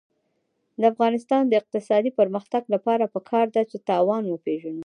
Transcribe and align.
د 0.79 0.81
افغانستان 0.93 1.43
د 1.47 1.53
اقتصادي 1.61 2.11
پرمختګ 2.19 2.63
لپاره 2.73 3.11
پکار 3.15 3.45
ده 3.55 3.61
چې 3.71 3.77
تاوان 3.89 4.23
وپېژنو. 4.27 4.79